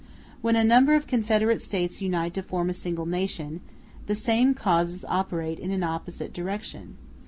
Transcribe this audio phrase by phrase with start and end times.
[0.41, 3.61] When a number of confederate states unite to form a single nation,
[4.07, 6.97] the same causes operate in an opposite direction.